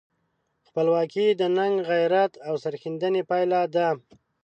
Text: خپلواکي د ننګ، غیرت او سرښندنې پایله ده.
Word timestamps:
خپلواکي 0.67 1.25
د 1.39 1.41
ننګ، 1.57 1.75
غیرت 1.89 2.31
او 2.47 2.53
سرښندنې 2.63 3.21
پایله 3.29 3.61
ده. 3.75 3.87